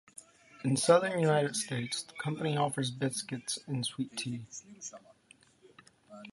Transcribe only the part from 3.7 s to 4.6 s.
sweet tea.